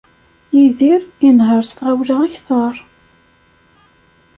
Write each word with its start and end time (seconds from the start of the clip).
Yidir 0.55 1.01
inehher 1.27 1.63
s 1.69 1.71
tɣawla 1.77 2.15
akter. 2.27 2.75